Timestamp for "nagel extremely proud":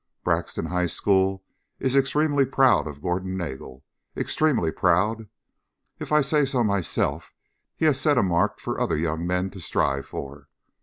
3.37-5.29